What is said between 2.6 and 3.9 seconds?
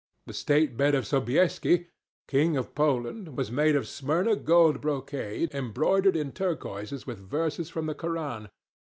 Poland, was made of